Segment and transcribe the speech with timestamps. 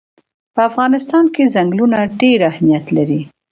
[0.53, 3.21] په افغانستان کې ځنګلونه ډېر اهمیت لري.